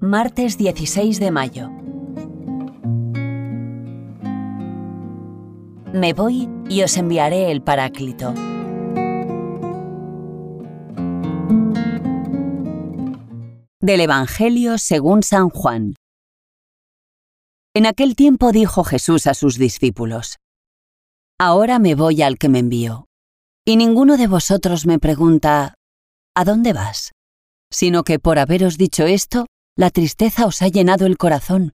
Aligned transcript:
Martes 0.00 0.58
16 0.58 1.20
de 1.20 1.30
mayo. 1.30 1.70
Me 5.92 6.12
voy 6.12 6.48
y 6.68 6.82
os 6.82 6.96
enviaré 6.96 7.52
el 7.52 7.62
Paráclito. 7.62 8.34
Del 13.80 14.00
Evangelio 14.00 14.78
según 14.78 15.22
San 15.22 15.50
Juan. 15.50 15.94
En 17.74 17.86
aquel 17.86 18.16
tiempo 18.16 18.50
dijo 18.50 18.82
Jesús 18.82 19.28
a 19.28 19.34
sus 19.34 19.56
discípulos, 19.56 20.38
Ahora 21.38 21.78
me 21.78 21.94
voy 21.94 22.22
al 22.22 22.36
que 22.36 22.48
me 22.48 22.58
envió 22.58 23.09
y 23.70 23.76
ninguno 23.76 24.16
de 24.16 24.26
vosotros 24.26 24.84
me 24.84 24.98
pregunta, 24.98 25.74
¿a 26.34 26.44
dónde 26.44 26.72
vas? 26.72 27.12
Sino 27.70 28.02
que 28.02 28.18
por 28.18 28.40
haberos 28.40 28.76
dicho 28.76 29.04
esto, 29.06 29.46
la 29.76 29.90
tristeza 29.90 30.46
os 30.46 30.60
ha 30.60 30.66
llenado 30.66 31.06
el 31.06 31.16
corazón. 31.16 31.70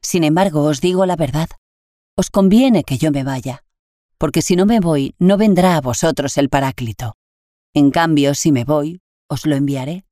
Sin 0.00 0.24
embargo, 0.24 0.64
os 0.64 0.80
digo 0.80 1.06
la 1.06 1.14
verdad, 1.14 1.48
os 2.16 2.28
conviene 2.28 2.82
que 2.82 2.98
yo 2.98 3.12
me 3.12 3.22
vaya, 3.22 3.62
porque 4.18 4.42
si 4.42 4.56
no 4.56 4.66
me 4.66 4.80
voy, 4.80 5.14
no 5.20 5.36
vendrá 5.36 5.76
a 5.76 5.80
vosotros 5.80 6.36
el 6.38 6.48
Paráclito. 6.48 7.14
En 7.72 7.92
cambio, 7.92 8.34
si 8.34 8.50
me 8.50 8.64
voy, 8.64 9.00
os 9.28 9.46
lo 9.46 9.54
enviaré. 9.54 10.04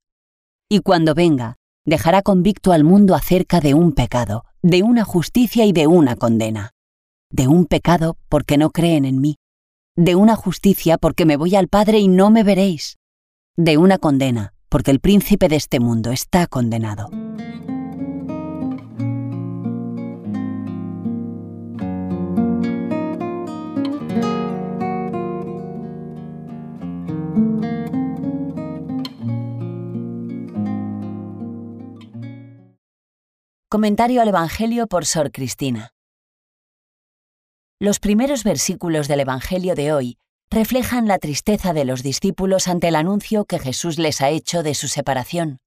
Y 0.68 0.78
cuando 0.78 1.14
venga, 1.14 1.56
dejará 1.84 2.22
convicto 2.22 2.70
al 2.70 2.84
mundo 2.84 3.16
acerca 3.16 3.58
de 3.58 3.74
un 3.74 3.94
pecado, 3.94 4.44
de 4.62 4.84
una 4.84 5.02
justicia 5.02 5.64
y 5.64 5.72
de 5.72 5.88
una 5.88 6.14
condena. 6.14 6.70
De 7.32 7.48
un 7.48 7.66
pecado 7.66 8.16
porque 8.28 8.58
no 8.58 8.70
creen 8.70 9.04
en 9.04 9.20
mí 9.20 9.39
de 10.00 10.14
una 10.14 10.34
justicia 10.34 10.96
porque 10.96 11.26
me 11.26 11.36
voy 11.36 11.56
al 11.56 11.68
Padre 11.68 11.98
y 11.98 12.08
no 12.08 12.30
me 12.30 12.42
veréis, 12.42 12.96
de 13.56 13.76
una 13.76 13.98
condena 13.98 14.54
porque 14.70 14.90
el 14.92 15.00
príncipe 15.00 15.48
de 15.48 15.56
este 15.56 15.78
mundo 15.78 16.10
está 16.10 16.46
condenado. 16.46 17.10
Comentario 33.68 34.22
al 34.22 34.28
Evangelio 34.28 34.86
por 34.86 35.04
Sor 35.04 35.30
Cristina. 35.30 35.92
Los 37.82 37.98
primeros 37.98 38.44
versículos 38.44 39.08
del 39.08 39.20
Evangelio 39.20 39.74
de 39.74 39.94
hoy 39.94 40.18
reflejan 40.50 41.08
la 41.08 41.18
tristeza 41.18 41.72
de 41.72 41.86
los 41.86 42.02
discípulos 42.02 42.68
ante 42.68 42.88
el 42.88 42.94
anuncio 42.94 43.46
que 43.46 43.58
Jesús 43.58 43.98
les 43.98 44.20
ha 44.20 44.28
hecho 44.28 44.62
de 44.62 44.74
su 44.74 44.86
separación. 44.86 45.60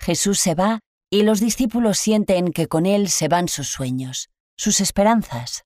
Jesús 0.00 0.38
se 0.38 0.54
va 0.54 0.78
y 1.10 1.24
los 1.24 1.40
discípulos 1.40 1.98
sienten 1.98 2.52
que 2.52 2.68
con 2.68 2.86
él 2.86 3.08
se 3.08 3.26
van 3.26 3.48
sus 3.48 3.66
sueños, 3.66 4.28
sus 4.56 4.80
esperanzas. 4.80 5.64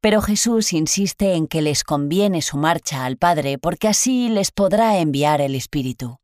Pero 0.00 0.22
Jesús 0.22 0.72
insiste 0.72 1.34
en 1.34 1.46
que 1.46 1.60
les 1.60 1.84
conviene 1.84 2.40
su 2.40 2.56
marcha 2.56 3.04
al 3.04 3.18
Padre 3.18 3.58
porque 3.58 3.88
así 3.88 4.30
les 4.30 4.50
podrá 4.50 4.98
enviar 4.98 5.42
el 5.42 5.54
Espíritu. 5.54 6.16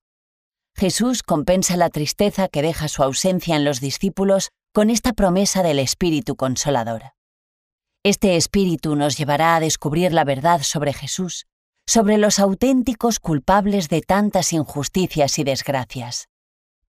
Jesús 0.74 1.22
compensa 1.22 1.76
la 1.76 1.90
tristeza 1.90 2.48
que 2.48 2.62
deja 2.62 2.88
su 2.88 3.02
ausencia 3.02 3.54
en 3.54 3.66
los 3.66 3.80
discípulos 3.80 4.48
con 4.72 4.88
esta 4.88 5.12
promesa 5.12 5.62
del 5.62 5.78
Espíritu 5.78 6.36
Consolador. 6.36 7.02
Este 8.04 8.34
espíritu 8.34 8.96
nos 8.96 9.16
llevará 9.16 9.54
a 9.54 9.60
descubrir 9.60 10.12
la 10.12 10.24
verdad 10.24 10.62
sobre 10.62 10.92
Jesús, 10.92 11.46
sobre 11.86 12.18
los 12.18 12.40
auténticos 12.40 13.20
culpables 13.20 13.88
de 13.88 14.00
tantas 14.00 14.52
injusticias 14.52 15.38
y 15.38 15.44
desgracias. 15.44 16.28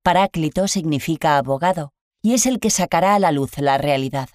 Paráclito 0.01 0.67
significa 0.67 1.37
abogado, 1.37 1.91
y 2.23 2.33
es 2.33 2.47
el 2.47 2.59
que 2.59 2.71
sacará 2.71 3.13
a 3.13 3.19
la 3.19 3.31
luz 3.31 3.59
la 3.59 3.77
realidad. 3.77 4.27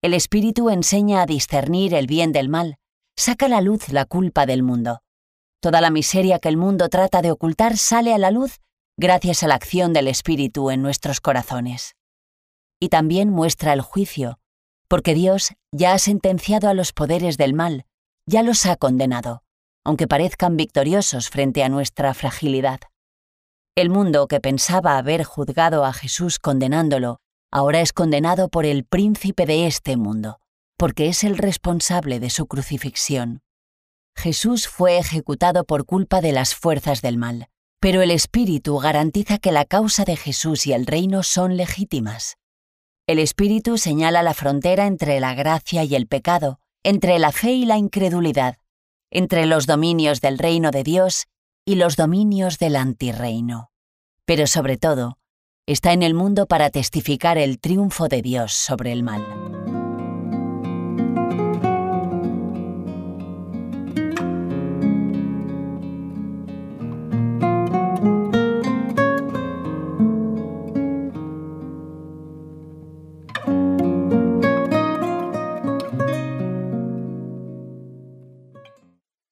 El 0.00 0.14
espíritu 0.14 0.70
enseña 0.70 1.20
a 1.20 1.26
discernir 1.26 1.92
el 1.92 2.06
bien 2.06 2.32
del 2.32 2.48
mal, 2.48 2.78
saca 3.18 3.44
a 3.44 3.50
la 3.50 3.60
luz 3.60 3.90
la 3.90 4.06
culpa 4.06 4.46
del 4.46 4.62
mundo. 4.62 5.02
Toda 5.60 5.82
la 5.82 5.90
miseria 5.90 6.38
que 6.38 6.48
el 6.48 6.56
mundo 6.56 6.88
trata 6.88 7.20
de 7.20 7.30
ocultar 7.30 7.76
sale 7.76 8.14
a 8.14 8.18
la 8.18 8.30
luz 8.30 8.60
gracias 8.96 9.42
a 9.42 9.48
la 9.48 9.56
acción 9.56 9.92
del 9.92 10.08
espíritu 10.08 10.70
en 10.70 10.80
nuestros 10.80 11.20
corazones. 11.20 11.94
Y 12.80 12.88
también 12.88 13.28
muestra 13.28 13.74
el 13.74 13.82
juicio, 13.82 14.39
porque 14.90 15.14
Dios 15.14 15.52
ya 15.70 15.92
ha 15.92 15.98
sentenciado 16.00 16.68
a 16.68 16.74
los 16.74 16.92
poderes 16.92 17.36
del 17.38 17.54
mal, 17.54 17.86
ya 18.26 18.42
los 18.42 18.66
ha 18.66 18.74
condenado, 18.74 19.44
aunque 19.84 20.08
parezcan 20.08 20.56
victoriosos 20.56 21.30
frente 21.30 21.62
a 21.62 21.68
nuestra 21.68 22.12
fragilidad. 22.12 22.80
El 23.76 23.88
mundo 23.88 24.26
que 24.26 24.40
pensaba 24.40 24.98
haber 24.98 25.22
juzgado 25.22 25.84
a 25.84 25.92
Jesús 25.92 26.40
condenándolo, 26.40 27.20
ahora 27.52 27.80
es 27.80 27.92
condenado 27.92 28.48
por 28.48 28.66
el 28.66 28.84
príncipe 28.84 29.46
de 29.46 29.68
este 29.68 29.96
mundo, 29.96 30.40
porque 30.76 31.06
es 31.06 31.22
el 31.22 31.38
responsable 31.38 32.18
de 32.18 32.30
su 32.30 32.46
crucifixión. 32.46 33.42
Jesús 34.16 34.66
fue 34.66 34.98
ejecutado 34.98 35.64
por 35.64 35.86
culpa 35.86 36.20
de 36.20 36.32
las 36.32 36.56
fuerzas 36.56 37.00
del 37.00 37.16
mal, 37.16 37.46
pero 37.78 38.02
el 38.02 38.10
Espíritu 38.10 38.76
garantiza 38.78 39.38
que 39.38 39.52
la 39.52 39.64
causa 39.66 40.04
de 40.04 40.16
Jesús 40.16 40.66
y 40.66 40.72
el 40.72 40.86
reino 40.86 41.22
son 41.22 41.56
legítimas. 41.56 42.39
El 43.10 43.18
Espíritu 43.18 43.76
señala 43.76 44.22
la 44.22 44.34
frontera 44.34 44.86
entre 44.86 45.18
la 45.18 45.34
gracia 45.34 45.82
y 45.82 45.96
el 45.96 46.06
pecado, 46.06 46.60
entre 46.84 47.18
la 47.18 47.32
fe 47.32 47.50
y 47.50 47.64
la 47.64 47.76
incredulidad, 47.76 48.58
entre 49.10 49.46
los 49.46 49.66
dominios 49.66 50.20
del 50.20 50.38
reino 50.38 50.70
de 50.70 50.84
Dios 50.84 51.26
y 51.64 51.74
los 51.74 51.96
dominios 51.96 52.60
del 52.60 52.76
antirreino. 52.76 53.72
Pero 54.26 54.46
sobre 54.46 54.76
todo, 54.76 55.18
está 55.66 55.92
en 55.92 56.04
el 56.04 56.14
mundo 56.14 56.46
para 56.46 56.70
testificar 56.70 57.36
el 57.36 57.58
triunfo 57.58 58.06
de 58.06 58.22
Dios 58.22 58.52
sobre 58.52 58.92
el 58.92 59.02
mal. 59.02 59.59